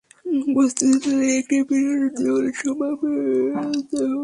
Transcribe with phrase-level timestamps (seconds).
[0.55, 4.15] বস্তুত তাদের একটি বিরাট দল সমবেত হল।